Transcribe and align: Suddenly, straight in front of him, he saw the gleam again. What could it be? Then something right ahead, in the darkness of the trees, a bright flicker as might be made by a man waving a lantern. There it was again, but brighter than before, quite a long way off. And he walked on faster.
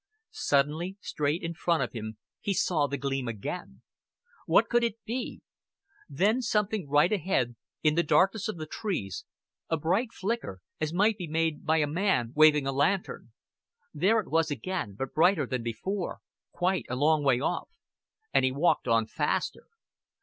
Suddenly, 0.31 0.97
straight 0.99 1.43
in 1.43 1.53
front 1.53 1.83
of 1.83 1.91
him, 1.93 2.17
he 2.39 2.55
saw 2.55 2.87
the 2.87 2.97
gleam 2.97 3.27
again. 3.27 3.83
What 4.47 4.67
could 4.67 4.83
it 4.83 4.95
be? 5.05 5.43
Then 6.09 6.41
something 6.41 6.89
right 6.89 7.13
ahead, 7.13 7.55
in 7.83 7.93
the 7.93 8.01
darkness 8.01 8.47
of 8.47 8.57
the 8.57 8.65
trees, 8.65 9.25
a 9.69 9.77
bright 9.77 10.11
flicker 10.11 10.59
as 10.79 10.91
might 10.91 11.19
be 11.19 11.27
made 11.27 11.67
by 11.67 11.77
a 11.77 11.85
man 11.85 12.31
waving 12.33 12.65
a 12.65 12.71
lantern. 12.71 13.31
There 13.93 14.19
it 14.19 14.27
was 14.31 14.49
again, 14.49 14.95
but 14.97 15.13
brighter 15.13 15.45
than 15.45 15.61
before, 15.61 16.21
quite 16.51 16.87
a 16.89 16.95
long 16.95 17.23
way 17.23 17.39
off. 17.39 17.69
And 18.33 18.43
he 18.43 18.51
walked 18.51 18.87
on 18.87 19.05
faster. 19.05 19.67